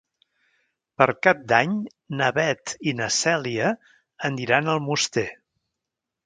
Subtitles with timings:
[1.01, 1.75] Per Cap d'Any
[2.21, 3.69] na Beth i na Cèlia
[4.31, 5.29] aniran a Almoster.